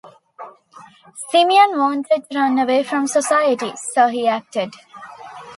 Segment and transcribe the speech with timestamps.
[1.29, 4.73] Simeon wanted to run away from society, so he acted.